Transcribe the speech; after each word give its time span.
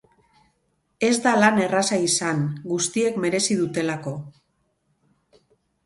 Ez 1.09 1.19
dan 1.25 1.37
lan 1.43 1.61
erraza 1.67 2.01
izan, 2.07 2.41
guztiek 2.73 3.23
merezi 3.27 3.61
dutelako. 3.63 4.19